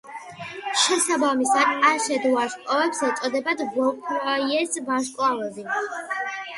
[0.83, 5.73] შესაბამისად ასეთ ვარსკვლავებს ეწოდათ ვოლფ-რაიეს ვარსკვლავები.